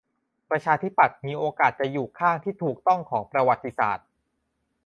[0.49, 4.07] ประชาธิปัตย์มีโอกาสจะอยู่ข้างที่ถูกต้องของประวัติศาสตร์